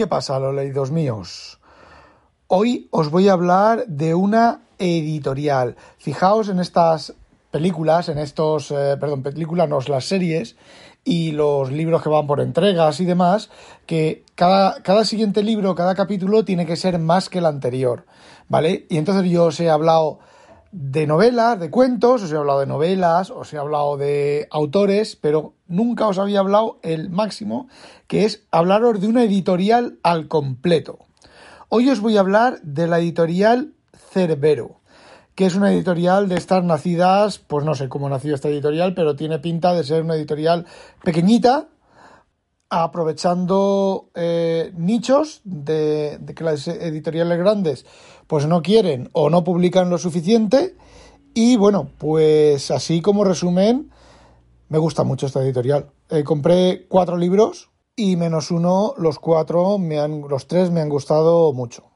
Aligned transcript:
¿Qué 0.00 0.06
pasa, 0.06 0.38
los 0.38 0.54
leídos 0.54 0.90
míos? 0.90 1.58
Hoy 2.46 2.88
os 2.90 3.10
voy 3.10 3.28
a 3.28 3.34
hablar 3.34 3.84
de 3.86 4.14
una 4.14 4.62
editorial. 4.78 5.76
Fijaos 5.98 6.48
en 6.48 6.58
estas 6.58 7.12
películas, 7.50 8.08
en 8.08 8.16
estos, 8.16 8.70
eh, 8.70 8.96
perdón, 8.98 9.22
películas, 9.22 9.68
no, 9.68 9.78
las 9.88 10.06
series 10.06 10.56
y 11.04 11.32
los 11.32 11.70
libros 11.70 12.02
que 12.02 12.08
van 12.08 12.26
por 12.26 12.40
entregas 12.40 12.98
y 13.00 13.04
demás, 13.04 13.50
que 13.84 14.24
cada, 14.36 14.82
cada 14.82 15.04
siguiente 15.04 15.42
libro, 15.42 15.74
cada 15.74 15.94
capítulo 15.94 16.46
tiene 16.46 16.64
que 16.64 16.76
ser 16.76 16.98
más 16.98 17.28
que 17.28 17.40
el 17.40 17.44
anterior, 17.44 18.06
¿vale? 18.48 18.86
Y 18.88 18.96
entonces 18.96 19.30
yo 19.30 19.44
os 19.44 19.60
he 19.60 19.68
hablado 19.68 20.20
de 20.72 21.06
novelas, 21.06 21.58
de 21.58 21.70
cuentos, 21.70 22.22
os 22.22 22.32
he 22.32 22.36
hablado 22.36 22.60
de 22.60 22.66
novelas, 22.66 23.30
os 23.30 23.52
he 23.52 23.58
hablado 23.58 23.96
de 23.96 24.46
autores, 24.50 25.16
pero 25.16 25.54
nunca 25.66 26.06
os 26.06 26.18
había 26.18 26.40
hablado 26.40 26.78
el 26.82 27.10
máximo, 27.10 27.68
que 28.06 28.24
es 28.24 28.44
hablaros 28.50 29.00
de 29.00 29.08
una 29.08 29.24
editorial 29.24 29.98
al 30.02 30.28
completo. 30.28 30.98
Hoy 31.68 31.88
os 31.90 32.00
voy 32.00 32.16
a 32.16 32.20
hablar 32.20 32.60
de 32.62 32.86
la 32.86 33.00
editorial 33.00 33.72
Cerbero, 34.12 34.80
que 35.34 35.46
es 35.46 35.56
una 35.56 35.72
editorial 35.72 36.28
de 36.28 36.36
estas 36.36 36.62
nacidas, 36.62 37.38
pues 37.38 37.64
no 37.64 37.74
sé 37.74 37.88
cómo 37.88 38.08
nació 38.08 38.34
esta 38.34 38.48
editorial, 38.48 38.94
pero 38.94 39.16
tiene 39.16 39.38
pinta 39.38 39.74
de 39.74 39.84
ser 39.84 40.02
una 40.02 40.14
editorial 40.14 40.66
pequeñita, 41.02 41.68
aprovechando 42.70 44.10
eh, 44.14 44.72
nichos 44.76 45.40
de, 45.44 46.20
que 46.34 46.44
las 46.44 46.68
editoriales 46.68 47.36
grandes 47.38 47.84
pues 48.28 48.46
no 48.46 48.62
quieren 48.62 49.10
o 49.12 49.28
no 49.28 49.42
publican 49.42 49.90
lo 49.90 49.98
suficiente 49.98 50.76
y 51.34 51.56
bueno, 51.56 51.90
pues 51.98 52.70
así 52.70 53.02
como 53.02 53.24
resumen, 53.24 53.90
me 54.68 54.78
gusta 54.78 55.04
mucho 55.04 55.26
esta 55.26 55.42
editorial. 55.42 55.90
Eh, 56.08 56.24
compré 56.24 56.86
cuatro 56.88 57.16
libros 57.16 57.70
y 57.96 58.16
menos 58.16 58.50
uno, 58.50 58.94
los 58.96 59.18
cuatro, 59.18 59.78
me 59.78 59.98
han, 59.98 60.22
los 60.28 60.46
tres 60.46 60.70
me 60.70 60.80
han 60.80 60.88
gustado 60.88 61.52
mucho. 61.52 61.90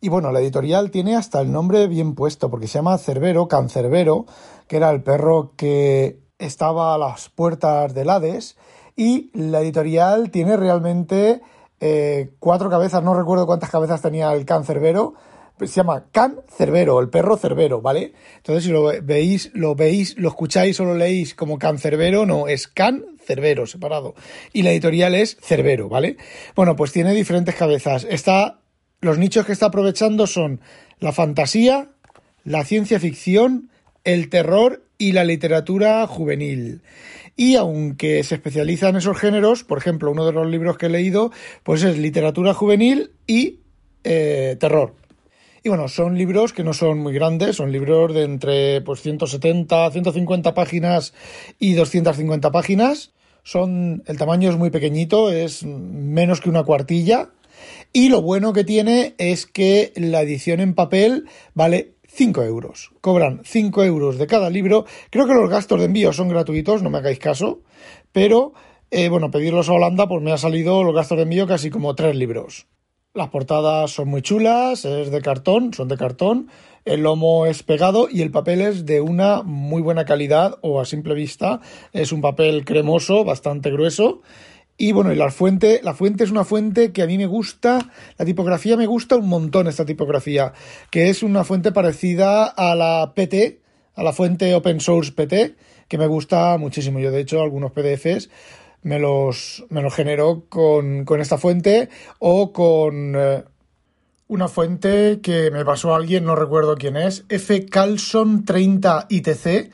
Y 0.00 0.08
bueno, 0.08 0.32
la 0.32 0.40
editorial 0.40 0.90
tiene 0.90 1.14
hasta 1.14 1.40
el 1.40 1.52
nombre 1.52 1.86
bien 1.86 2.14
puesto, 2.14 2.50
porque 2.50 2.68
se 2.68 2.78
llama 2.78 2.96
Cerbero, 2.96 3.48
Cancerbero, 3.48 4.24
que 4.66 4.78
era 4.78 4.90
el 4.90 5.02
perro 5.02 5.52
que 5.56 6.20
estaba 6.40 6.94
a 6.94 6.98
las 6.98 7.28
puertas 7.28 7.94
del 7.94 8.10
Hades, 8.10 8.56
y 8.96 9.30
la 9.34 9.60
editorial 9.60 10.30
tiene 10.30 10.56
realmente 10.56 11.40
eh, 11.80 12.30
cuatro 12.38 12.68
cabezas, 12.68 13.02
no 13.02 13.14
recuerdo 13.14 13.46
cuántas 13.46 13.70
cabezas 13.70 14.02
tenía 14.02 14.32
el 14.32 14.44
Cancerbero, 14.44 15.14
se 15.58 15.74
llama 15.74 16.06
Can 16.10 16.40
Cerbero, 16.48 17.00
el 17.00 17.08
perro 17.08 17.36
Cerbero, 17.36 17.80
¿vale? 17.80 18.12
Entonces, 18.36 18.64
si 18.64 18.70
lo 18.70 18.90
veis, 19.02 19.50
lo 19.54 19.74
veis, 19.74 20.16
lo 20.18 20.28
escucháis 20.28 20.80
o 20.80 20.84
lo 20.84 20.94
leéis 20.94 21.34
como 21.34 21.58
Can 21.58 21.78
Cerbero, 21.78 22.26
no, 22.26 22.48
es 22.48 22.66
Can 22.66 23.04
Cerbero, 23.24 23.66
separado. 23.66 24.14
Y 24.52 24.62
la 24.62 24.70
editorial 24.70 25.14
es 25.14 25.36
Cerbero, 25.40 25.88
¿vale? 25.88 26.16
Bueno, 26.56 26.76
pues 26.76 26.92
tiene 26.92 27.12
diferentes 27.14 27.54
cabezas. 27.54 28.06
Está, 28.08 28.60
los 29.00 29.18
nichos 29.18 29.46
que 29.46 29.52
está 29.52 29.66
aprovechando 29.66 30.26
son 30.26 30.60
la 30.98 31.12
fantasía, 31.12 31.90
la 32.44 32.64
ciencia 32.64 32.98
ficción, 32.98 33.70
el 34.04 34.30
terror 34.30 34.82
y 35.00 35.12
la 35.12 35.24
literatura 35.24 36.06
juvenil. 36.06 36.82
Y 37.34 37.56
aunque 37.56 38.22
se 38.22 38.34
especializa 38.34 38.90
en 38.90 38.96
esos 38.96 39.18
géneros, 39.18 39.64
por 39.64 39.78
ejemplo, 39.78 40.10
uno 40.10 40.26
de 40.26 40.32
los 40.32 40.46
libros 40.46 40.76
que 40.76 40.86
he 40.86 40.90
leído, 40.90 41.32
pues 41.62 41.82
es 41.82 41.98
literatura 41.98 42.52
juvenil 42.52 43.10
y 43.26 43.60
eh, 44.04 44.56
terror. 44.60 44.94
Y 45.62 45.70
bueno, 45.70 45.88
son 45.88 46.18
libros 46.18 46.52
que 46.52 46.64
no 46.64 46.74
son 46.74 46.98
muy 46.98 47.14
grandes, 47.14 47.56
son 47.56 47.72
libros 47.72 48.12
de 48.12 48.24
entre 48.24 48.82
pues, 48.82 49.00
170, 49.00 49.90
150 49.90 50.54
páginas 50.54 51.14
y 51.58 51.72
250 51.72 52.50
páginas. 52.50 53.12
Son, 53.42 54.02
el 54.06 54.18
tamaño 54.18 54.50
es 54.50 54.58
muy 54.58 54.68
pequeñito, 54.68 55.30
es 55.30 55.64
menos 55.64 56.42
que 56.42 56.50
una 56.50 56.64
cuartilla. 56.64 57.30
Y 57.94 58.10
lo 58.10 58.20
bueno 58.20 58.52
que 58.52 58.64
tiene 58.64 59.14
es 59.16 59.46
que 59.46 59.94
la 59.96 60.20
edición 60.20 60.60
en 60.60 60.74
papel 60.74 61.24
vale 61.54 61.94
5 62.12 62.42
euros. 62.42 62.90
Cobran 63.00 63.40
5 63.44 63.84
euros 63.84 64.18
de 64.18 64.26
cada 64.26 64.50
libro. 64.50 64.84
Creo 65.10 65.26
que 65.26 65.34
los 65.34 65.48
gastos 65.48 65.78
de 65.78 65.86
envío 65.86 66.12
son 66.12 66.28
gratuitos, 66.28 66.82
no 66.82 66.90
me 66.90 66.98
hagáis 66.98 67.18
caso. 67.18 67.62
Pero, 68.12 68.52
eh, 68.90 69.08
bueno, 69.08 69.30
pedirlos 69.30 69.68
a 69.68 69.72
Holanda, 69.72 70.08
pues 70.08 70.22
me 70.22 70.32
ha 70.32 70.38
salido 70.38 70.82
los 70.82 70.94
gastos 70.94 71.16
de 71.16 71.22
envío 71.22 71.46
casi 71.46 71.70
como 71.70 71.94
3 71.94 72.16
libros. 72.16 72.66
Las 73.12 73.28
portadas 73.30 73.90
son 73.90 74.08
muy 74.08 74.22
chulas, 74.22 74.84
es 74.84 75.10
de 75.10 75.20
cartón, 75.20 75.74
son 75.74 75.88
de 75.88 75.96
cartón, 75.96 76.48
el 76.84 77.02
lomo 77.02 77.44
es 77.46 77.64
pegado 77.64 78.08
y 78.08 78.22
el 78.22 78.30
papel 78.30 78.60
es 78.60 78.86
de 78.86 79.00
una 79.00 79.42
muy 79.42 79.82
buena 79.82 80.04
calidad 80.04 80.58
o 80.62 80.80
a 80.80 80.84
simple 80.84 81.14
vista 81.14 81.60
es 81.92 82.12
un 82.12 82.20
papel 82.20 82.64
cremoso, 82.64 83.24
bastante 83.24 83.70
grueso. 83.70 84.22
Y 84.82 84.92
bueno, 84.92 85.12
la 85.12 85.30
fuente, 85.30 85.82
la 85.82 85.92
fuente 85.92 86.24
es 86.24 86.30
una 86.30 86.42
fuente 86.42 86.90
que 86.90 87.02
a 87.02 87.06
mí 87.06 87.18
me 87.18 87.26
gusta, 87.26 87.90
la 88.16 88.24
tipografía 88.24 88.78
me 88.78 88.86
gusta 88.86 89.16
un 89.16 89.28
montón 89.28 89.66
esta 89.66 89.84
tipografía, 89.84 90.54
que 90.90 91.10
es 91.10 91.22
una 91.22 91.44
fuente 91.44 91.70
parecida 91.70 92.46
a 92.46 92.74
la 92.74 93.12
PT, 93.14 93.60
a 93.94 94.02
la 94.02 94.14
fuente 94.14 94.54
open 94.54 94.80
source 94.80 95.12
PT, 95.12 95.54
que 95.86 95.98
me 95.98 96.06
gusta 96.06 96.56
muchísimo. 96.56 96.98
Yo 96.98 97.10
de 97.10 97.20
hecho 97.20 97.42
algunos 97.42 97.72
PDFs 97.72 98.30
me 98.80 98.98
los, 98.98 99.66
me 99.68 99.82
los 99.82 99.94
genero 99.94 100.46
con, 100.48 101.04
con 101.04 101.20
esta 101.20 101.36
fuente 101.36 101.90
o 102.18 102.50
con 102.50 103.12
eh, 103.14 103.44
una 104.28 104.48
fuente 104.48 105.20
que 105.22 105.50
me 105.50 105.62
pasó 105.62 105.94
alguien, 105.94 106.24
no 106.24 106.36
recuerdo 106.36 106.76
quién 106.76 106.96
es, 106.96 107.26
F. 107.28 107.66
Carlson 107.66 108.46
30 108.46 109.08
ITC, 109.10 109.72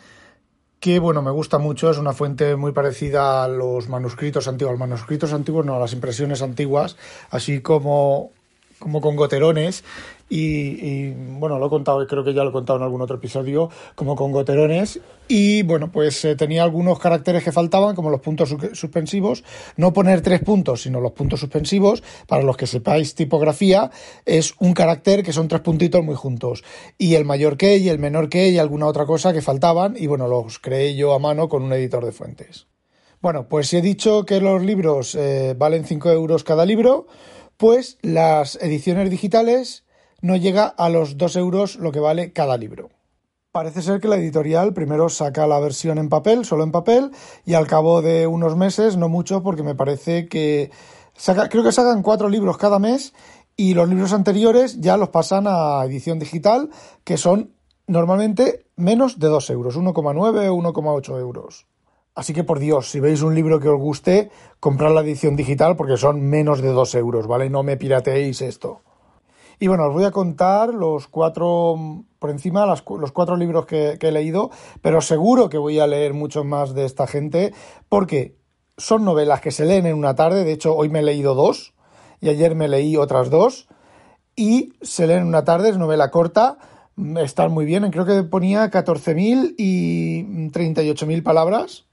que 0.81 0.99
bueno, 0.99 1.23
me 1.23 1.31
gusta 1.31 1.59
mucho, 1.59 1.91
es 1.91 1.99
una 1.99 2.13
fuente 2.13 2.57
muy 2.57 2.73
parecida 2.73 3.45
a 3.45 3.49
los 3.49 3.89
manuscritos 3.89 4.47
antiguos, 4.47 4.79
manuscritos 4.79 5.33
antiguos 5.33 5.65
no, 5.65 5.77
a 5.77 5.81
las 5.81 5.93
impresiones 5.93 6.43
antiguas, 6.43 6.97
así 7.31 7.61
como 7.61 8.33
como 8.79 9.01
con 9.01 9.17
goterones 9.17 9.85
y, 10.29 11.11
bueno, 11.11 11.59
lo 11.59 11.67
he 11.67 11.69
contado, 11.69 12.05
creo 12.07 12.25
que 12.25 12.35
ya 12.35 12.43
lo 12.43 12.51
he 12.51 12.53
contado 12.53 12.79
en 12.79 12.83
algún 12.83 13.01
otro 13.01 13.17
episodio, 13.17 13.71
como 13.95 14.17
con 14.17 14.33
goterones 14.33 15.01
y 15.29 15.63
bueno, 15.63 15.93
pues 15.93 16.25
eh, 16.25 16.35
tenía 16.35 16.65
algunos 16.65 16.99
caracteres 16.99 17.45
que 17.45 17.53
faltaban, 17.53 17.95
como 17.95 18.11
los 18.11 18.21
puntos 18.21 18.55
suspensivos, 18.73 19.45
no 19.77 19.93
poner 19.93 20.23
tres 20.23 20.41
puntos, 20.41 20.83
sino 20.83 21.01
los 21.01 21.13
puntos 21.13 21.41
suspensivos, 21.41 22.03
para 22.27 22.43
los 22.43 22.57
que 22.57 22.67
sepáis 22.67 23.15
tipografía, 23.15 23.91
es 24.25 24.55
un 24.59 24.73
carácter 24.73 25.23
que 25.23 25.33
son 25.33 25.47
tres 25.47 25.61
puntitos 25.61 26.05
muy 26.05 26.17
juntos. 26.17 26.65
Y 26.99 27.15
el 27.15 27.25
mayor 27.25 27.57
que 27.57 27.77
y 27.79 27.89
el 27.89 27.99
menor 27.99 28.29
que 28.29 28.51
y 28.51 28.59
alguna 28.59 28.87
otra 28.87 29.07
cosa 29.07 29.33
que 29.33 29.43
faltaban 29.43 29.95
y 29.97 30.09
bueno, 30.09 30.27
los 30.27 30.59
creé 30.59 30.97
yo 30.97 31.15
a 31.15 31.19
mano 31.21 31.49
con 31.49 31.63
un 31.63 31.73
editor 31.73 32.05
de 32.05 32.13
fuentes. 32.13 32.67
Bueno, 33.21 33.49
pues 33.49 33.73
he 33.73 33.81
dicho 33.81 34.25
que 34.25 34.41
los 34.41 34.63
libros 34.63 35.15
eh, 35.15 35.55
valen 35.57 35.85
5 35.85 36.11
euros 36.11 36.45
cada 36.45 36.67
libro, 36.67 37.07
pues 37.57 37.99
las 38.03 38.57
ediciones 38.57 39.11
digitales 39.11 39.85
no 40.21 40.37
llega 40.37 40.67
a 40.67 40.89
los 40.89 41.17
2 41.17 41.37
euros 41.37 41.77
lo 41.77 41.93
que 41.93 42.01
vale 42.01 42.33
cada 42.33 42.57
libro. 42.57 42.91
Parece 43.53 43.81
ser 43.81 44.01
que 44.01 44.09
la 44.09 44.17
editorial 44.17 44.75
primero 44.75 45.09
saca 45.09 45.47
la 45.47 45.61
versión 45.61 45.99
en 45.99 46.11
papel, 46.11 46.45
solo 46.45 46.63
en 46.63 46.73
papel, 46.73 47.11
y 47.47 47.55
al 47.55 47.67
cabo 47.67 48.03
de 48.03 48.27
unos 48.27 48.57
meses, 48.57 48.97
no 48.99 49.09
mucho, 49.09 49.43
porque 49.43 49.63
me 49.63 49.75
parece 49.75 50.29
que 50.29 50.71
creo 51.49 51.65
que 51.65 51.73
sacan 51.73 52.03
cuatro 52.03 52.29
libros 52.29 52.59
cada 52.59 52.79
mes 52.79 53.15
y 53.57 53.73
los 53.73 53.89
libros 53.89 54.13
anteriores 54.13 54.81
ya 54.81 54.99
los 54.99 55.09
pasan 55.09 55.47
a 55.47 55.83
edición 55.87 56.19
digital, 56.19 56.69
que 57.05 57.17
son 57.17 57.55
normalmente 57.87 58.67
menos 58.77 59.19
de 59.19 59.29
2 59.29 59.51
euros, 59.51 59.79
1,9 59.79 60.49
o 60.51 60.73
1,8 60.73 61.19
euros. 61.19 61.67
Así 62.17 62.33
que 62.33 62.45
por 62.45 62.59
Dios, 62.59 62.91
si 62.91 62.99
veis 62.99 63.21
un 63.21 63.35
libro 63.35 63.61
que 63.61 63.69
os 63.69 63.79
guste, 63.79 64.31
comprad 64.59 64.95
la 64.95 65.03
edición 65.03 65.37
digital 65.37 65.77
porque 65.77 65.99
son 65.99 66.23
menos 66.23 66.63
de 66.63 66.71
2 66.71 66.95
euros, 66.95 67.27
¿vale? 67.27 67.51
No 67.51 67.63
me 67.63 67.77
pirateéis 67.77 68.41
esto. 68.41 68.81
Y 69.61 69.69
bueno, 69.69 69.85
os 69.89 69.93
voy 69.93 70.05
a 70.05 70.11
contar 70.13 70.73
los 70.73 71.09
cuatro, 71.09 71.77
por 72.19 72.31
encima, 72.31 72.65
los 72.65 73.13
cuatro 73.13 73.37
libros 73.37 73.67
que, 73.67 73.99
que 74.01 74.09
he 74.09 74.13
leído, 74.13 74.51
pero 74.81 75.03
seguro 75.03 75.51
que 75.51 75.59
voy 75.59 75.79
a 75.79 75.87
leer 75.87 76.15
muchos 76.15 76.47
más 76.47 76.73
de 76.73 76.87
esta 76.87 77.07
gente 77.07 77.53
porque 77.91 78.39
son 78.79 79.05
novelas 79.05 79.43
que 79.43 79.51
se 79.51 79.67
leen 79.67 79.85
en 79.85 79.95
una 79.95 80.15
tarde. 80.15 80.45
De 80.45 80.53
hecho, 80.53 80.75
hoy 80.75 80.89
me 80.89 81.01
he 81.01 81.03
leído 81.03 81.35
dos 81.35 81.75
y 82.23 82.31
ayer 82.31 82.55
me 82.55 82.69
leí 82.69 82.97
otras 82.97 83.29
dos. 83.29 83.69
Y 84.35 84.73
se 84.81 85.07
leen 85.07 85.21
en 85.21 85.27
una 85.27 85.45
tarde, 85.45 85.69
es 85.69 85.77
novela 85.77 86.11
corta, 86.11 86.57
están 87.19 87.53
muy 87.53 87.67
bien. 87.67 87.91
Creo 87.91 88.07
que 88.07 88.23
ponía 88.23 88.71
14.000 88.71 89.55
y 89.59 90.23
38.000 90.51 91.23
palabras 91.23 91.87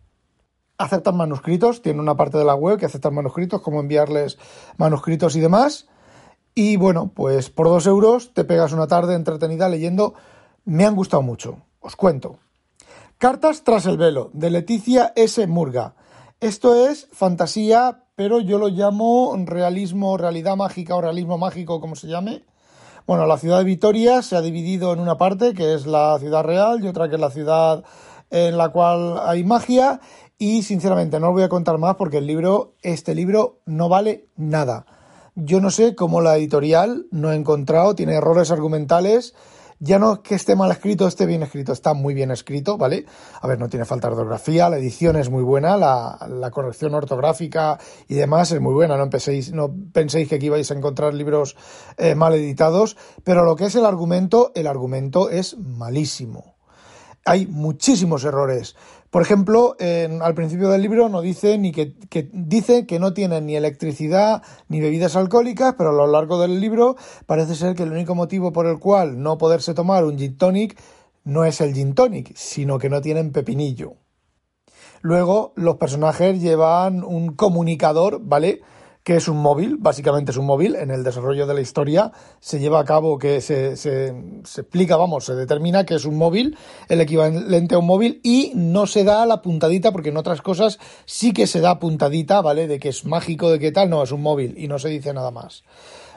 aceptan 0.77 1.17
manuscritos, 1.17 1.81
tiene 1.81 1.99
una 1.99 2.15
parte 2.15 2.37
de 2.37 2.45
la 2.45 2.55
web 2.55 2.77
que 2.77 2.85
aceptan 2.85 3.13
manuscritos, 3.13 3.61
como 3.61 3.79
enviarles 3.79 4.37
manuscritos 4.77 5.35
y 5.35 5.39
demás. 5.39 5.87
Y 6.55 6.77
bueno, 6.77 7.11
pues 7.13 7.49
por 7.49 7.67
dos 7.67 7.87
euros 7.87 8.33
te 8.33 8.43
pegas 8.43 8.73
una 8.73 8.87
tarde 8.87 9.15
entretenida 9.15 9.69
leyendo. 9.69 10.13
Me 10.65 10.85
han 10.85 10.95
gustado 10.95 11.21
mucho, 11.21 11.57
os 11.79 11.95
cuento. 11.95 12.39
Cartas 13.17 13.63
tras 13.63 13.85
el 13.85 13.97
velo, 13.97 14.29
de 14.33 14.49
Leticia 14.49 15.13
S. 15.15 15.47
Murga. 15.47 15.95
Esto 16.39 16.87
es 16.87 17.07
fantasía, 17.11 18.03
pero 18.15 18.39
yo 18.39 18.57
lo 18.57 18.67
llamo 18.67 19.33
realismo, 19.45 20.17
realidad 20.17 20.57
mágica 20.57 20.95
o 20.95 21.01
realismo 21.01 21.37
mágico, 21.37 21.79
como 21.79 21.95
se 21.95 22.07
llame. 22.07 22.43
Bueno, 23.07 23.25
la 23.25 23.37
ciudad 23.37 23.59
de 23.59 23.63
Vitoria 23.63 24.21
se 24.21 24.35
ha 24.35 24.41
dividido 24.41 24.93
en 24.93 24.99
una 24.99 25.17
parte 25.17 25.53
que 25.53 25.73
es 25.73 25.85
la 25.85 26.17
ciudad 26.19 26.43
real 26.43 26.83
y 26.83 26.87
otra 26.87 27.09
que 27.09 27.15
es 27.15 27.21
la 27.21 27.31
ciudad 27.31 27.83
en 28.29 28.57
la 28.57 28.69
cual 28.69 29.19
hay 29.23 29.43
magia 29.43 29.99
y 30.37 30.63
sinceramente 30.63 31.19
no 31.19 31.27
os 31.27 31.33
voy 31.33 31.43
a 31.43 31.49
contar 31.49 31.77
más 31.77 31.95
porque 31.95 32.17
el 32.17 32.27
libro, 32.27 32.75
este 32.81 33.15
libro 33.15 33.61
no 33.65 33.89
vale 33.89 34.27
nada. 34.35 34.85
yo 35.35 35.61
no 35.61 35.71
sé 35.71 35.95
cómo 35.95 36.21
la 36.21 36.37
editorial 36.37 37.07
no 37.11 37.29
ha 37.29 37.35
encontrado, 37.35 37.95
tiene 37.95 38.13
errores 38.13 38.51
argumentales. 38.51 39.33
Ya 39.79 39.99
no 39.99 40.13
es 40.13 40.19
que 40.19 40.35
esté 40.35 40.55
mal 40.55 40.71
escrito, 40.71 41.07
esté 41.07 41.25
bien 41.25 41.43
escrito, 41.43 41.73
está 41.73 41.93
muy 41.93 42.13
bien 42.13 42.31
escrito, 42.31 42.77
¿vale? 42.77 43.05
A 43.41 43.47
ver, 43.47 43.59
no 43.59 43.67
tiene 43.67 43.83
falta 43.83 44.07
ortografía, 44.07 44.69
la 44.69 44.77
edición 44.77 45.17
es 45.17 45.29
muy 45.29 45.43
buena, 45.43 45.75
la, 45.75 46.51
corrección 46.51 46.93
ortográfica 46.93 47.79
y 48.07 48.13
demás 48.13 48.51
es 48.53 48.61
muy 48.61 48.73
buena, 48.73 48.95
no, 48.95 49.09
penséis, 49.09 49.51
no 49.51 49.75
penséis 49.91 50.29
que 50.29 50.35
aquí 50.35 50.47
vais 50.47 50.71
a 50.71 50.75
encontrar 50.75 51.13
libros 51.13 51.57
eh, 51.97 52.15
mal 52.15 52.33
editados, 52.33 52.95
pero 53.25 53.43
lo 53.43 53.57
que 53.57 53.65
es 53.65 53.75
el 53.75 53.85
argumento, 53.85 54.53
el 54.55 54.67
argumento 54.67 55.29
es 55.29 55.57
malísimo. 55.57 56.55
Hay 57.25 57.47
muchísimos 57.47 58.23
errores. 58.23 58.75
Por 59.13 59.21
ejemplo, 59.21 59.75
al 59.79 60.33
principio 60.33 60.69
del 60.69 60.81
libro 60.81 61.07
no 61.07 61.21
dice 61.21 61.59
ni 61.59 61.71
que, 61.71 61.93
dice 62.33 62.87
que 62.87 62.97
no 62.97 63.13
tienen 63.13 63.45
ni 63.45 63.55
electricidad 63.55 64.41
ni 64.69 64.81
bebidas 64.81 65.15
alcohólicas, 65.15 65.75
pero 65.77 65.91
a 65.91 65.93
lo 65.93 66.07
largo 66.07 66.41
del 66.41 66.59
libro 66.59 66.95
parece 67.27 67.53
ser 67.53 67.75
que 67.75 67.83
el 67.83 67.91
único 67.91 68.15
motivo 68.15 68.51
por 68.51 68.65
el 68.65 68.79
cual 68.79 69.21
no 69.21 69.37
poderse 69.37 69.75
tomar 69.75 70.03
un 70.03 70.17
gin 70.17 70.35
tonic 70.35 70.81
no 71.25 71.45
es 71.45 71.61
el 71.61 71.75
gin 71.75 71.93
tonic, 71.93 72.35
sino 72.35 72.79
que 72.79 72.89
no 72.89 73.01
tienen 73.01 73.31
pepinillo. 73.31 73.97
Luego 75.03 75.53
los 75.57 75.75
personajes 75.75 76.41
llevan 76.41 77.03
un 77.03 77.35
comunicador, 77.35 78.19
¿vale? 78.19 78.61
Que 79.03 79.17
es 79.17 79.27
un 79.27 79.37
móvil, 79.37 79.77
básicamente 79.77 80.31
es 80.31 80.37
un 80.37 80.45
móvil, 80.45 80.75
en 80.75 80.89
el 80.89 81.03
desarrollo 81.03 81.45
de 81.45 81.53
la 81.53 81.61
historia 81.61 82.11
se 82.39 82.59
lleva 82.59 82.79
a 82.79 82.85
cabo 82.85 83.17
que 83.17 83.41
se, 83.41 83.75
se, 83.75 84.07
explica, 84.07 84.95
vamos, 84.95 85.25
se 85.25 85.35
determina 85.35 85.85
que 85.85 85.95
es 85.95 86.05
un 86.05 86.17
móvil, 86.17 86.57
el 86.87 87.01
equivalente 87.01 87.75
a 87.75 87.79
un 87.79 87.85
móvil, 87.85 88.21
y 88.23 88.53
no 88.55 88.87
se 88.87 89.03
da 89.03 89.25
la 89.25 89.41
puntadita, 89.41 89.91
porque 89.91 90.09
en 90.09 90.17
otras 90.17 90.41
cosas 90.41 90.79
sí 91.05 91.33
que 91.33 91.47
se 91.47 91.59
da 91.59 91.79
puntadita, 91.79 92.41
¿vale? 92.41 92.67
De 92.67 92.79
que 92.79 92.89
es 92.89 93.05
mágico, 93.05 93.51
de 93.51 93.59
que 93.59 93.71
tal, 93.71 93.89
no, 93.89 94.03
es 94.03 94.11
un 94.11 94.21
móvil, 94.21 94.55
y 94.57 94.67
no 94.67 94.79
se 94.79 94.89
dice 94.89 95.13
nada 95.13 95.31
más. 95.31 95.63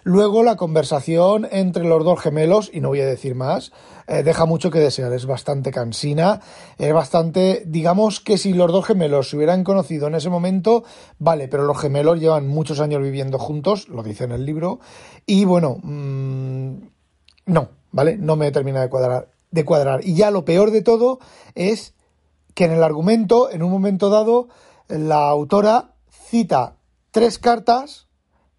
Luego 0.09 0.45
la 0.45 0.55
conversación 0.55 1.49
entre 1.51 1.83
los 1.83 2.05
dos 2.05 2.21
gemelos, 2.21 2.71
y 2.73 2.81
no 2.81 2.91
voy 2.91 3.01
a 3.01 3.07
decir 3.07 3.35
más, 3.35 3.73
eh, 4.07 4.23
deja 4.23 4.45
mucho 4.45 4.71
que 4.71 4.79
desear, 4.79 5.13
es 5.13 5.27
bastante 5.27 5.73
cansina, 5.73 6.41
es 6.79 6.93
bastante, 6.95 7.65
digamos 7.67 8.21
que 8.21 8.39
si 8.39 8.53
los 8.53 8.71
dos 8.71 8.85
gemelos 8.87 9.29
se 9.29 9.37
hubieran 9.37 9.65
conocido 9.65 10.07
en 10.07 10.15
ese 10.15 10.31
momento, 10.31 10.85
vale, 11.19 11.49
pero 11.49 11.65
los 11.65 11.81
gemelos 11.81 12.21
llevan 12.21 12.47
muchos 12.47 12.79
años 12.79 13.03
viviendo 13.03 13.41
juntos, 13.41 13.89
lo 13.89 14.05
dice 14.05 14.23
en 14.23 14.31
el 14.31 14.47
libro, 14.47 14.79
y 15.27 15.45
bueno, 15.45 15.79
mmm, 15.83 16.75
no, 17.47 17.71
¿vale? 17.91 18.17
No 18.17 18.37
me 18.37 18.53
termina 18.53 18.83
de 18.83 18.89
cuadrar, 18.89 19.33
de 19.51 19.65
cuadrar. 19.65 20.07
Y 20.07 20.15
ya 20.15 20.31
lo 20.31 20.45
peor 20.45 20.71
de 20.71 20.83
todo 20.83 21.19
es 21.57 21.95
que 22.55 22.67
en 22.67 22.71
el 22.71 22.85
argumento, 22.85 23.51
en 23.51 23.65
un 23.65 23.73
momento 23.73 24.09
dado, 24.09 24.47
la 24.87 25.29
autora 25.29 25.95
cita 26.09 26.77
tres 27.11 27.41
cartas, 27.41 28.07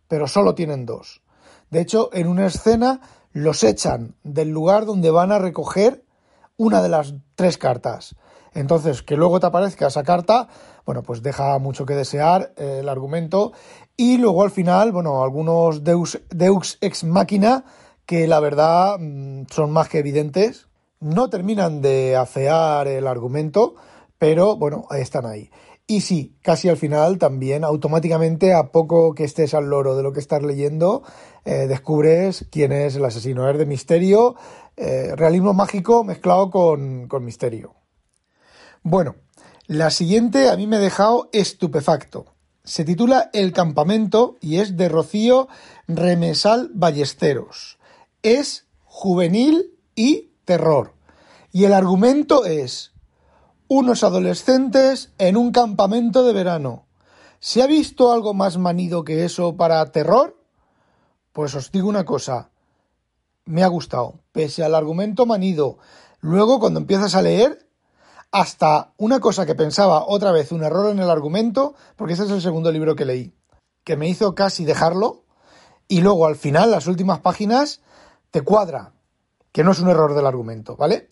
pero 0.09 0.27
solo 0.27 0.53
tienen 0.53 0.85
dos. 0.85 1.21
De 1.69 1.81
hecho, 1.81 2.09
en 2.13 2.27
una 2.27 2.45
escena 2.45 3.01
los 3.33 3.63
echan 3.63 4.15
del 4.23 4.49
lugar 4.49 4.85
donde 4.85 5.11
van 5.11 5.31
a 5.31 5.39
recoger 5.39 6.03
una 6.57 6.81
de 6.81 6.89
las 6.89 7.13
tres 7.35 7.57
cartas. 7.57 8.15
Entonces, 8.53 9.03
que 9.03 9.17
luego 9.17 9.39
te 9.39 9.45
aparezca 9.45 9.87
esa 9.87 10.03
carta, 10.03 10.47
bueno, 10.85 11.03
pues 11.03 11.21
deja 11.21 11.59
mucho 11.59 11.85
que 11.85 11.93
desear 11.93 12.53
eh, 12.57 12.79
el 12.79 12.89
argumento. 12.89 13.53
Y 13.95 14.17
luego 14.17 14.43
al 14.43 14.51
final, 14.51 14.91
bueno, 14.91 15.23
algunos 15.23 15.83
deus, 15.83 16.17
ex 16.81 17.03
machina 17.03 17.65
que 18.05 18.25
la 18.25 18.39
verdad 18.39 18.97
mm, 18.99 19.43
son 19.51 19.71
más 19.71 19.89
que 19.89 19.99
evidentes. 19.99 20.67
No 20.99 21.29
terminan 21.29 21.81
de 21.81 22.15
afear 22.15 22.87
el 22.87 23.05
argumento, 23.05 23.75
pero 24.17 24.55
bueno, 24.55 24.87
están 24.91 25.27
ahí. 25.27 25.51
Y 25.89 26.01
sí, 26.01 26.35
casi 26.41 26.67
al 26.67 26.75
final 26.75 27.17
también, 27.17 27.63
automáticamente, 27.63 28.53
a 28.53 28.71
poco 28.73 29.15
que 29.15 29.23
estés 29.23 29.53
al 29.53 29.69
loro 29.69 29.95
de 29.95 30.03
lo 30.03 30.11
que 30.11 30.19
estás 30.19 30.43
leyendo, 30.43 31.01
eh, 31.45 31.65
descubres 31.67 32.45
quién 32.51 32.73
es 32.73 32.97
el 32.97 33.05
asesino. 33.05 33.49
Es 33.49 33.57
de 33.57 33.65
misterio, 33.65 34.35
eh, 34.75 35.15
realismo 35.15 35.53
mágico 35.53 36.03
mezclado 36.03 36.51
con, 36.51 37.07
con 37.07 37.23
misterio. 37.23 37.73
Bueno, 38.83 39.15
la 39.65 39.89
siguiente 39.89 40.49
a 40.49 40.57
mí 40.57 40.67
me 40.67 40.75
ha 40.75 40.79
dejado 40.79 41.29
estupefacto. 41.31 42.25
Se 42.65 42.83
titula 42.83 43.29
El 43.31 43.53
campamento 43.53 44.35
y 44.41 44.57
es 44.57 44.75
de 44.75 44.89
Rocío 44.89 45.47
Remesal 45.87 46.69
Ballesteros. 46.73 47.79
Es 48.23 48.67
juvenil 48.83 49.73
y 49.95 50.31
terror. 50.43 50.95
Y 51.53 51.63
el 51.63 51.73
argumento 51.73 52.43
es 52.43 52.91
unos 53.67 54.03
adolescentes 54.03 55.11
en 55.17 55.37
un 55.37 55.51
campamento 55.51 56.23
de 56.23 56.33
verano. 56.33 56.85
¿Se 57.39 57.61
ha 57.61 57.67
visto 57.67 58.11
algo 58.11 58.33
más 58.33 58.57
manido 58.57 59.03
que 59.03 59.25
eso 59.25 59.55
para 59.57 59.85
terror? 59.91 60.37
Pues 61.33 61.53
os 61.55 61.71
digo 61.71 61.87
una 61.87 62.05
cosa, 62.05 62.49
me 63.45 63.63
ha 63.63 63.67
gustado, 63.67 64.15
pese 64.31 64.63
al 64.63 64.75
argumento 64.75 65.25
manido. 65.25 65.77
Luego, 66.19 66.59
cuando 66.59 66.79
empiezas 66.79 67.15
a 67.15 67.21
leer, 67.21 67.67
hasta 68.31 68.93
una 68.97 69.19
cosa 69.19 69.45
que 69.45 69.55
pensaba 69.55 70.05
otra 70.07 70.31
vez 70.31 70.51
un 70.51 70.63
error 70.63 70.91
en 70.91 70.99
el 70.99 71.09
argumento, 71.09 71.75
porque 71.95 72.13
ese 72.13 72.23
es 72.23 72.31
el 72.31 72.41
segundo 72.41 72.71
libro 72.71 72.95
que 72.95 73.05
leí, 73.05 73.33
que 73.83 73.97
me 73.97 74.07
hizo 74.07 74.35
casi 74.35 74.65
dejarlo, 74.65 75.23
y 75.87 76.01
luego 76.01 76.25
al 76.25 76.35
final, 76.35 76.71
las 76.71 76.87
últimas 76.87 77.19
páginas, 77.19 77.81
te 78.31 78.41
cuadra, 78.41 78.93
que 79.51 79.63
no 79.63 79.71
es 79.71 79.79
un 79.79 79.89
error 79.89 80.13
del 80.13 80.25
argumento, 80.25 80.75
¿vale? 80.75 81.09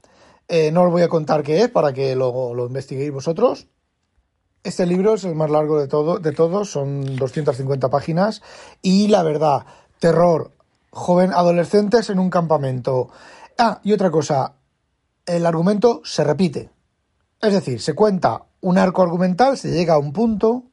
Eh, 0.48 0.72
no 0.72 0.84
os 0.84 0.92
voy 0.92 1.02
a 1.02 1.10
contar 1.10 1.44
qué 1.44 1.62
es 1.62 1.70
para 1.70 1.94
que 1.94 2.16
luego 2.16 2.54
lo 2.54 2.68
investiguéis 2.68 3.12
vosotros. 3.12 3.68
Este 4.64 4.86
libro 4.86 5.14
es 5.14 5.24
el 5.24 5.36
más 5.36 5.50
largo 5.50 5.80
de, 5.80 5.88
todo, 5.88 6.20
de 6.20 6.32
todos, 6.32 6.72
son 6.72 7.16
250 7.18 7.90
páginas 7.90 8.42
y 8.82 9.08
la 9.08 9.22
verdad, 9.24 9.66
terror, 10.00 10.52
joven, 10.92 11.32
adolescentes 11.34 12.10
en 12.10 12.20
un 12.20 12.30
campamento. 12.30 13.10
Ah, 13.58 13.80
y 13.84 13.94
otra 13.94 14.10
cosa, 14.12 14.56
el 15.26 15.46
argumento 15.46 16.02
se 16.04 16.24
repite. 16.24 16.72
Es 17.42 17.54
decir, 17.54 17.82
se 17.82 17.94
cuenta 17.94 18.46
un 18.62 18.78
arco 18.78 19.04
argumental, 19.04 19.58
se 19.58 19.72
llega 19.72 19.96
a 19.96 20.00
un 20.00 20.14
punto 20.14 20.64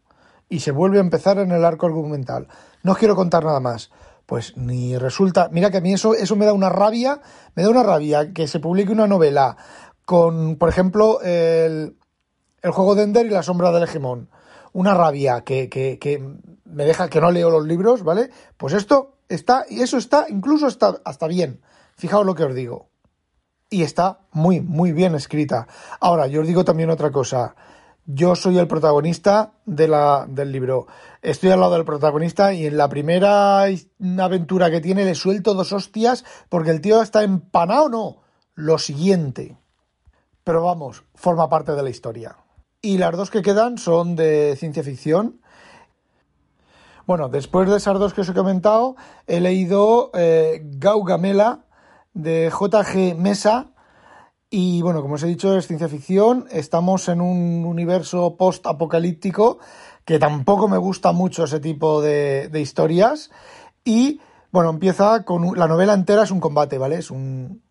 y 0.48 0.60
se 0.60 0.70
vuelve 0.70 0.98
a 0.98 1.02
empezar 1.02 1.38
en 1.38 1.50
el 1.50 1.64
arco 1.64 1.86
argumental. 1.86 2.48
No 2.82 2.92
os 2.92 2.98
quiero 2.98 3.16
contar 3.16 3.44
nada 3.44 3.60
más 3.60 3.90
pues 4.26 4.56
ni 4.56 4.96
resulta. 4.96 5.48
Mira 5.50 5.70
que 5.70 5.78
a 5.78 5.80
mí 5.80 5.92
eso, 5.92 6.14
eso 6.14 6.36
me 6.36 6.46
da 6.46 6.52
una 6.52 6.68
rabia, 6.68 7.20
me 7.54 7.62
da 7.62 7.70
una 7.70 7.82
rabia 7.82 8.32
que 8.32 8.46
se 8.46 8.60
publique 8.60 8.92
una 8.92 9.06
novela 9.06 9.56
con, 10.04 10.56
por 10.56 10.68
ejemplo, 10.68 11.20
el, 11.22 11.96
el 12.62 12.70
juego 12.70 12.94
de 12.94 13.02
Ender 13.02 13.26
y 13.26 13.30
la 13.30 13.42
sombra 13.42 13.72
del 13.72 13.84
hegemón. 13.84 14.30
Una 14.72 14.94
rabia 14.94 15.42
que, 15.42 15.68
que, 15.68 15.98
que 15.98 16.22
me 16.64 16.84
deja 16.84 17.08
que 17.08 17.20
no 17.20 17.30
leo 17.30 17.50
los 17.50 17.66
libros, 17.66 18.02
¿vale? 18.02 18.30
Pues 18.56 18.72
esto 18.72 19.16
está, 19.28 19.66
y 19.68 19.82
eso 19.82 19.98
está, 19.98 20.26
incluso 20.28 20.66
está 20.66 21.00
hasta 21.04 21.26
bien. 21.26 21.60
Fijaos 21.96 22.24
lo 22.24 22.34
que 22.34 22.44
os 22.44 22.54
digo. 22.54 22.88
Y 23.68 23.82
está 23.82 24.20
muy, 24.32 24.60
muy 24.60 24.92
bien 24.92 25.14
escrita. 25.14 25.66
Ahora, 26.00 26.26
yo 26.26 26.42
os 26.42 26.46
digo 26.46 26.64
también 26.64 26.90
otra 26.90 27.10
cosa 27.10 27.54
yo 28.06 28.34
soy 28.34 28.58
el 28.58 28.66
protagonista 28.66 29.52
de 29.64 29.88
la, 29.88 30.26
del 30.28 30.52
libro. 30.52 30.86
Estoy 31.22 31.50
al 31.50 31.60
lado 31.60 31.74
del 31.74 31.84
protagonista 31.84 32.52
y 32.52 32.66
en 32.66 32.76
la 32.76 32.88
primera 32.88 33.64
aventura 34.18 34.70
que 34.70 34.80
tiene 34.80 35.04
le 35.04 35.14
suelto 35.14 35.54
dos 35.54 35.72
hostias 35.72 36.24
porque 36.48 36.70
el 36.70 36.80
tío 36.80 37.00
está 37.02 37.22
empanado, 37.22 37.88
no. 37.88 38.16
Lo 38.54 38.78
siguiente. 38.78 39.56
Pero 40.44 40.62
vamos, 40.62 41.04
forma 41.14 41.48
parte 41.48 41.72
de 41.72 41.82
la 41.82 41.90
historia. 41.90 42.36
Y 42.80 42.98
las 42.98 43.16
dos 43.16 43.30
que 43.30 43.42
quedan 43.42 43.78
son 43.78 44.16
de 44.16 44.56
ciencia 44.58 44.82
ficción. 44.82 45.40
Bueno, 47.06 47.28
después 47.28 47.70
de 47.70 47.76
esas 47.76 47.98
dos 47.98 48.12
que 48.12 48.22
os 48.22 48.28
he 48.28 48.34
comentado, 48.34 48.96
he 49.26 49.40
leído 49.40 50.10
eh, 50.14 50.62
Gaugamela 50.64 51.64
de 52.14 52.50
J.G. 52.50 53.14
Mesa, 53.16 53.71
y 54.54 54.82
bueno, 54.82 55.00
como 55.00 55.14
os 55.14 55.22
he 55.22 55.28
dicho, 55.28 55.56
es 55.56 55.66
ciencia 55.66 55.88
ficción. 55.88 56.46
Estamos 56.50 57.08
en 57.08 57.22
un 57.22 57.64
universo 57.64 58.36
post-apocalíptico 58.36 59.58
que 60.04 60.18
tampoco 60.18 60.68
me 60.68 60.76
gusta 60.76 61.12
mucho 61.12 61.44
ese 61.44 61.58
tipo 61.58 62.02
de, 62.02 62.50
historias. 62.60 63.30
Y 63.82 64.20
bueno, 64.50 64.68
empieza 64.68 65.24
con 65.24 65.58
la 65.58 65.66
novela 65.66 65.94
entera 65.94 66.24
es 66.24 66.30
un 66.30 66.40
combate, 66.40 66.76
¿vale? 66.76 66.96
Es 66.96 67.10
un, 67.10 67.62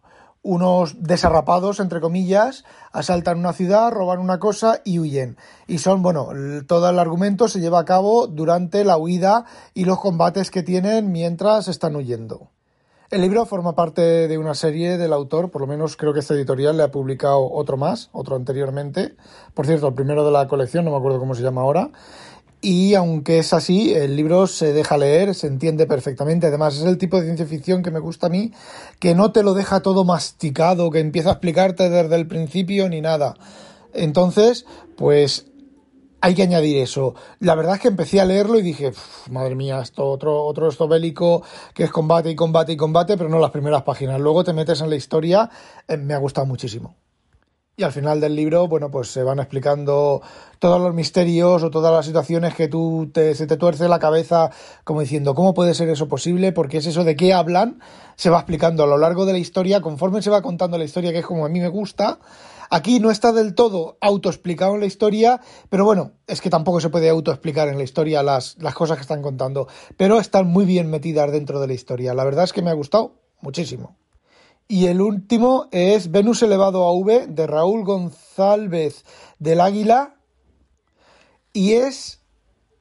unos 0.41 1.03
desarrapados, 1.03 1.79
entre 1.79 2.01
comillas, 2.01 2.63
asaltan 2.91 3.37
una 3.37 3.53
ciudad, 3.53 3.91
roban 3.91 4.17
una 4.17 4.39
cosa 4.39 4.81
y 4.83 4.97
huyen. 4.97 5.37
Y 5.67 5.77
son, 5.77 6.01
bueno, 6.01 6.29
todo 6.65 6.89
el 6.89 6.97
argumento 6.97 7.47
se 7.47 7.59
lleva 7.59 7.77
a 7.77 7.85
cabo 7.85 8.25
durante 8.25 8.83
la 8.85 8.97
huida 8.97 9.45
y 9.75 9.85
los 9.85 9.99
combates 9.99 10.49
que 10.49 10.63
tienen 10.63 11.11
mientras 11.11 11.67
están 11.67 11.95
huyendo. 11.95 12.49
El 13.11 13.19
libro 13.19 13.45
forma 13.45 13.75
parte 13.75 14.29
de 14.29 14.37
una 14.37 14.55
serie 14.55 14.97
del 14.97 15.11
autor, 15.11 15.51
por 15.51 15.59
lo 15.59 15.67
menos 15.67 15.97
creo 15.97 16.13
que 16.13 16.21
esta 16.21 16.33
editorial 16.33 16.77
le 16.77 16.83
ha 16.83 16.91
publicado 16.91 17.51
otro 17.51 17.75
más, 17.75 18.07
otro 18.13 18.37
anteriormente. 18.37 19.15
Por 19.53 19.65
cierto, 19.65 19.89
el 19.89 19.93
primero 19.93 20.23
de 20.23 20.31
la 20.31 20.47
colección, 20.47 20.85
no 20.85 20.91
me 20.91 20.97
acuerdo 20.97 21.19
cómo 21.19 21.35
se 21.35 21.43
llama 21.43 21.59
ahora. 21.59 21.89
Y 22.61 22.93
aunque 22.93 23.39
es 23.39 23.51
así, 23.51 23.93
el 23.93 24.15
libro 24.15 24.47
se 24.47 24.71
deja 24.71 24.97
leer, 24.97 25.35
se 25.35 25.47
entiende 25.47 25.87
perfectamente. 25.87 26.47
Además, 26.47 26.77
es 26.77 26.85
el 26.85 26.97
tipo 26.97 27.17
de 27.17 27.23
ciencia 27.23 27.45
ficción 27.45 27.83
que 27.83 27.91
me 27.91 27.99
gusta 27.99 28.27
a 28.27 28.29
mí, 28.29 28.53
que 28.97 29.13
no 29.13 29.33
te 29.33 29.43
lo 29.43 29.55
deja 29.55 29.81
todo 29.81 30.05
masticado, 30.05 30.89
que 30.89 31.01
empieza 31.01 31.31
a 31.31 31.33
explicarte 31.33 31.89
desde 31.89 32.15
el 32.15 32.27
principio 32.27 32.87
ni 32.87 33.01
nada. 33.01 33.33
Entonces, 33.93 34.65
pues 34.95 35.50
hay 36.21 36.35
que 36.35 36.43
añadir 36.43 36.77
eso. 36.77 37.15
La 37.39 37.55
verdad 37.55 37.75
es 37.75 37.81
que 37.81 37.87
empecé 37.87 38.21
a 38.21 38.25
leerlo 38.25 38.59
y 38.59 38.61
dije, 38.61 38.93
madre 39.29 39.55
mía, 39.55 39.81
esto 39.81 40.07
otro, 40.07 40.43
otro 40.45 40.69
esto 40.69 40.87
bélico 40.87 41.43
que 41.73 41.83
es 41.83 41.91
combate 41.91 42.29
y 42.29 42.35
combate 42.35 42.71
y 42.71 42.77
combate, 42.77 43.17
pero 43.17 43.29
no 43.29 43.39
las 43.39 43.51
primeras 43.51 43.81
páginas. 43.81 44.19
Luego 44.19 44.43
te 44.43 44.53
metes 44.53 44.81
en 44.81 44.89
la 44.89 44.95
historia, 44.95 45.49
eh, 45.87 45.97
me 45.97 46.13
ha 46.13 46.19
gustado 46.19 46.45
muchísimo. 46.45 46.95
Y 47.77 47.83
al 47.83 47.91
final 47.93 48.19
del 48.19 48.35
libro, 48.35 48.67
bueno, 48.67 48.91
pues 48.91 49.07
se 49.07 49.23
van 49.23 49.39
explicando 49.39 50.21
todos 50.59 50.79
los 50.79 50.93
misterios 50.93 51.63
o 51.63 51.71
todas 51.71 51.91
las 51.91 52.05
situaciones 52.05 52.53
que 52.53 52.67
tú 52.67 53.09
te, 53.11 53.33
se 53.33 53.47
te 53.47 53.57
tuerce 53.57 53.87
la 53.87 53.97
cabeza 53.97 54.51
como 54.83 55.01
diciendo, 55.01 55.33
¿cómo 55.33 55.55
puede 55.55 55.73
ser 55.73 55.89
eso 55.89 56.07
posible? 56.07 56.51
Porque 56.51 56.77
es 56.77 56.85
eso 56.85 57.03
de 57.03 57.15
qué 57.15 57.33
hablan, 57.33 57.79
se 58.15 58.29
va 58.29 58.37
explicando 58.37 58.83
a 58.83 58.87
lo 58.87 58.97
largo 58.97 59.25
de 59.25 59.33
la 59.33 59.39
historia, 59.39 59.81
conforme 59.81 60.21
se 60.21 60.29
va 60.29 60.43
contando 60.43 60.77
la 60.77 60.83
historia, 60.83 61.11
que 61.11 61.19
es 61.19 61.25
como 61.25 61.45
a 61.45 61.49
mí 61.49 61.59
me 61.59 61.69
gusta, 61.69 62.19
Aquí 62.73 63.01
no 63.01 63.11
está 63.11 63.33
del 63.33 63.53
todo 63.53 63.97
autoexplicado 63.99 64.75
en 64.75 64.79
la 64.79 64.85
historia, 64.85 65.41
pero 65.69 65.83
bueno, 65.83 66.13
es 66.25 66.39
que 66.39 66.49
tampoco 66.49 66.79
se 66.79 66.87
puede 66.87 67.09
autoexplicar 67.09 67.67
en 67.67 67.77
la 67.77 67.83
historia 67.83 68.23
las, 68.23 68.55
las 68.59 68.73
cosas 68.73 68.95
que 68.95 69.01
están 69.01 69.21
contando, 69.21 69.67
pero 69.97 70.21
están 70.21 70.47
muy 70.47 70.63
bien 70.63 70.89
metidas 70.89 71.33
dentro 71.33 71.59
de 71.59 71.67
la 71.67 71.73
historia. 71.73 72.13
La 72.13 72.23
verdad 72.23 72.45
es 72.45 72.53
que 72.53 72.61
me 72.61 72.69
ha 72.69 72.73
gustado 72.73 73.15
muchísimo. 73.41 73.97
Y 74.69 74.85
el 74.87 75.01
último 75.01 75.67
es 75.71 76.11
Venus 76.11 76.43
elevado 76.43 76.85
a 76.85 76.93
V 76.93 77.27
de 77.27 77.45
Raúl 77.45 77.83
González 77.83 79.03
del 79.37 79.59
Águila. 79.59 80.15
Y 81.51 81.73
es 81.73 82.21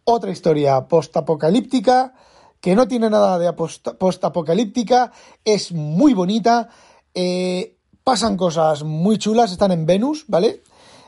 otra 0.04 0.30
historia 0.30 0.86
postapocalíptica 0.86 2.14
que 2.60 2.76
no 2.76 2.86
tiene 2.86 3.10
nada 3.10 3.40
de 3.40 3.52
postapocalíptica, 3.52 5.10
es 5.44 5.72
muy 5.72 6.14
bonita. 6.14 6.68
Eh, 7.12 7.79
pasan 8.10 8.36
cosas 8.36 8.82
muy 8.82 9.18
chulas, 9.18 9.52
están 9.52 9.70
en 9.70 9.86
Venus, 9.86 10.24
¿vale? 10.26 10.64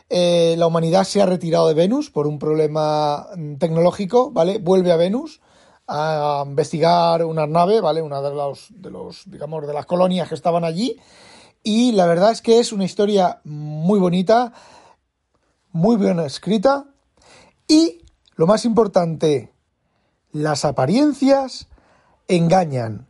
Eh, 0.09 0.54
la 0.56 0.68
humanidad 0.68 1.02
se 1.02 1.21
ha 1.21 1.26
retirado 1.26 1.66
de 1.66 1.75
Venus 1.75 2.11
por 2.11 2.28
un 2.28 2.38
problema 2.38 3.26
mm, 3.37 3.56
tecnológico, 3.56 4.30
¿vale? 4.30 4.59
Vuelve 4.59 4.92
a 4.92 4.97
Venus 4.97 5.40
a 5.88 6.44
investigar 6.47 7.25
una 7.25 7.49
nave, 7.49 7.80
¿vale? 7.80 8.02
Una 8.02 8.23
de 8.23 8.32
los, 8.32 8.68
de 8.71 8.92
los, 8.92 9.28
digamos, 9.28 9.66
de 9.66 9.73
las 9.73 9.85
colonias 9.85 10.28
que 10.28 10.37
estaban 10.37 10.62
allí. 10.62 10.97
Y 11.64 11.90
la 11.90 12.06
verdad 12.06 12.30
es 12.30 12.40
que 12.40 12.61
es 12.61 12.73
una 12.73 12.85
historia 12.85 13.40
muy 13.42 13.99
bonita, 13.99 14.52
muy 15.73 15.97
bien 15.97 16.21
escrita. 16.21 16.87
Y 17.66 18.02
lo 18.37 18.47
más 18.47 18.64
importante, 18.64 19.52
las 20.30 20.64
apariencias 20.64 21.66
engañan. 22.28 23.09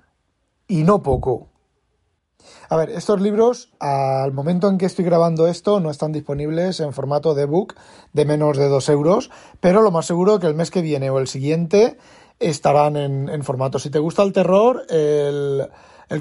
Y 0.67 0.83
no 0.85 1.03
poco. 1.03 1.52
A 2.69 2.77
ver, 2.77 2.91
estos 2.91 3.21
libros, 3.21 3.69
al 3.81 4.33
momento 4.33 4.69
en 4.69 4.79
que 4.79 4.87
estoy 4.87 5.05
grabando 5.05 5.47
esto, 5.47 5.81
no 5.81 5.91
están 5.91 6.13
disponibles 6.13 6.81
en 6.81 6.93
formato 6.93 7.35
de 7.35 7.45
book 7.45 7.75
de 8.13 8.25
menos 8.25 8.57
de 8.57 8.69
2 8.69 8.89
euros, 8.89 9.31
pero 9.61 9.83
lo 9.83 9.91
más 9.91 10.07
seguro 10.07 10.39
que 10.39 10.47
el 10.47 10.55
mes 10.55 10.71
que 10.71 10.81
viene 10.81 11.11
o 11.11 11.19
el 11.19 11.29
siguiente 11.29 11.99
estarán 12.39 12.97
en, 12.97 13.43
formato. 13.45 13.79
Si 13.79 13.91
te 13.91 13.99
gusta 13.99 14.23
el 14.23 14.33
terror, 14.33 14.85
el, 14.89 15.69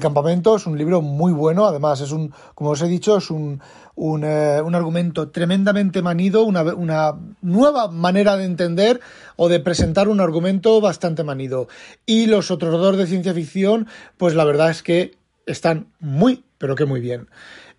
campamento 0.00 0.56
es 0.56 0.66
un 0.66 0.78
libro 0.78 1.02
muy 1.02 1.32
bueno, 1.32 1.66
además 1.66 2.00
es 2.00 2.12
un, 2.12 2.32
como 2.54 2.70
os 2.70 2.82
he 2.82 2.88
dicho, 2.88 3.16
es 3.16 3.30
un, 3.30 3.60
un, 3.94 4.24
eh, 4.24 4.62
argumento 4.72 5.30
tremendamente 5.30 6.00
manido, 6.00 6.44
una, 6.44 6.62
una, 6.62 7.14
nueva 7.42 7.88
manera 7.88 8.36
de 8.36 8.44
entender 8.44 9.00
o 9.36 9.48
de 9.48 9.60
presentar 9.60 10.08
un 10.08 10.20
argumento 10.20 10.80
bastante 10.80 11.24
manido. 11.24 11.68
Y 12.06 12.26
los 12.26 12.50
otros 12.50 12.78
dos 12.80 12.96
de 12.96 13.06
ciencia 13.06 13.34
ficción, 13.34 13.86
pues 14.16 14.34
la 14.34 14.44
verdad 14.44 14.70
es 14.70 14.82
que 14.82 15.21
están 15.46 15.92
muy, 16.00 16.44
pero 16.58 16.74
que 16.74 16.84
muy 16.84 17.00
bien. 17.00 17.28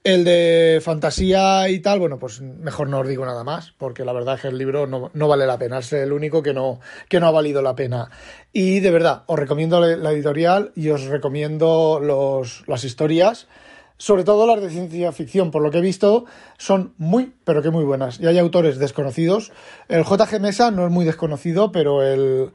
El 0.03 0.25
de 0.25 0.81
fantasía 0.83 1.69
y 1.69 1.79
tal, 1.79 1.99
bueno, 1.99 2.19
pues 2.19 2.41
mejor 2.41 2.89
no 2.89 2.99
os 2.99 3.07
digo 3.07 3.25
nada 3.25 3.45
más, 3.45 3.73
porque 3.77 4.03
la 4.03 4.11
verdad 4.11 4.35
es 4.35 4.41
que 4.41 4.47
el 4.49 4.57
libro 4.57 4.85
no, 4.85 5.27
vale 5.29 5.47
la 5.47 5.57
pena, 5.57 5.79
es 5.79 5.93
el 5.93 6.11
único 6.11 6.43
que 6.43 6.53
no, 6.53 6.81
que 7.07 7.21
no 7.21 7.27
ha 7.27 7.31
valido 7.31 7.61
la 7.61 7.73
pena. 7.73 8.09
Y 8.51 8.81
de 8.81 8.91
verdad, 8.91 9.23
os 9.27 9.39
recomiendo 9.39 9.79
la 9.79 10.11
editorial 10.11 10.73
y 10.75 10.89
os 10.89 11.05
recomiendo 11.05 12.01
los, 12.01 12.67
las 12.67 12.83
historias, 12.83 13.47
sobre 13.95 14.25
todo 14.25 14.45
las 14.45 14.61
de 14.61 14.69
ciencia 14.69 15.13
ficción, 15.13 15.51
por 15.51 15.61
lo 15.61 15.71
que 15.71 15.77
he 15.77 15.81
visto, 15.81 16.25
son 16.57 16.93
muy, 16.97 17.33
pero 17.45 17.61
que 17.61 17.69
muy 17.69 17.85
buenas. 17.85 18.19
Y 18.19 18.27
hay 18.27 18.37
autores 18.39 18.79
desconocidos. 18.79 19.53
El 19.87 20.03
JG 20.03 20.41
Mesa 20.41 20.71
no 20.71 20.85
es 20.85 20.91
muy 20.91 21.05
desconocido, 21.05 21.71
pero 21.71 22.03
el, 22.03 22.51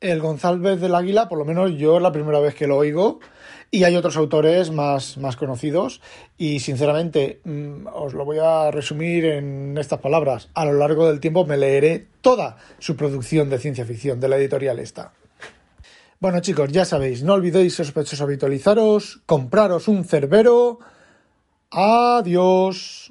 el 0.00 0.20
González 0.20 0.80
del 0.80 0.94
Águila, 0.94 1.28
por 1.28 1.38
lo 1.38 1.44
menos 1.44 1.72
yo 1.76 1.96
es 1.96 2.02
la 2.02 2.12
primera 2.12 2.40
vez 2.40 2.54
que 2.54 2.66
lo 2.66 2.76
oigo. 2.76 3.20
Y 3.72 3.84
hay 3.84 3.94
otros 3.94 4.16
autores 4.16 4.72
más, 4.72 5.16
más 5.16 5.36
conocidos 5.36 6.00
y 6.36 6.58
sinceramente 6.58 7.40
mm, 7.44 7.86
os 7.94 8.14
lo 8.14 8.24
voy 8.24 8.38
a 8.42 8.72
resumir 8.72 9.24
en 9.26 9.78
estas 9.78 10.00
palabras. 10.00 10.48
A 10.54 10.64
lo 10.64 10.72
largo 10.72 11.06
del 11.06 11.20
tiempo 11.20 11.46
me 11.46 11.56
leeré 11.56 12.06
toda 12.20 12.56
su 12.80 12.96
producción 12.96 13.48
de 13.48 13.58
ciencia 13.58 13.84
ficción 13.84 14.18
de 14.18 14.28
la 14.28 14.38
editorial 14.38 14.80
esta. 14.80 15.12
Bueno 16.18 16.40
chicos, 16.40 16.72
ya 16.72 16.84
sabéis, 16.84 17.22
no 17.22 17.34
olvidéis 17.34 17.74
sospechosos 17.74 18.20
habitualizaros, 18.20 19.22
compraros 19.24 19.86
un 19.86 20.04
cerbero. 20.04 20.80
Adiós. 21.70 23.09